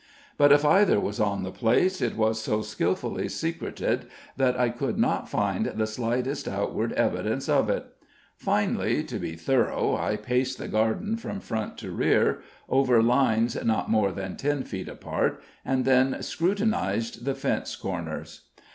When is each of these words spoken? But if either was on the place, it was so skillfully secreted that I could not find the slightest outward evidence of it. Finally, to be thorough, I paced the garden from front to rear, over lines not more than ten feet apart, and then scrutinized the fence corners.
But 0.35 0.51
if 0.51 0.65
either 0.65 0.99
was 0.99 1.19
on 1.19 1.43
the 1.43 1.51
place, 1.51 2.01
it 2.01 2.17
was 2.17 2.41
so 2.41 2.63
skillfully 2.63 3.29
secreted 3.29 4.07
that 4.35 4.59
I 4.59 4.69
could 4.69 4.97
not 4.97 5.29
find 5.29 5.63
the 5.67 5.85
slightest 5.85 6.47
outward 6.47 6.91
evidence 6.93 7.47
of 7.47 7.69
it. 7.69 7.85
Finally, 8.35 9.03
to 9.03 9.19
be 9.19 9.35
thorough, 9.35 9.95
I 9.95 10.15
paced 10.15 10.57
the 10.57 10.67
garden 10.67 11.17
from 11.17 11.39
front 11.39 11.77
to 11.77 11.91
rear, 11.91 12.41
over 12.67 13.03
lines 13.03 13.55
not 13.63 13.91
more 13.91 14.11
than 14.11 14.37
ten 14.37 14.63
feet 14.63 14.89
apart, 14.89 15.39
and 15.63 15.85
then 15.85 16.23
scrutinized 16.23 17.23
the 17.23 17.35
fence 17.35 17.75
corners. 17.75 18.47